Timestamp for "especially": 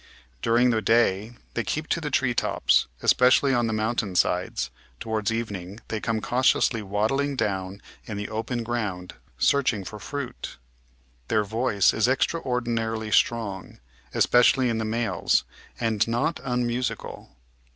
3.03-3.53, 14.11-14.69